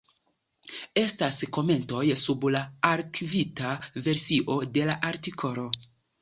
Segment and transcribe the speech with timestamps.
[1.01, 2.61] Estas komentoj sub la
[2.93, 3.75] arkivita
[4.09, 5.69] versio de la artikolo.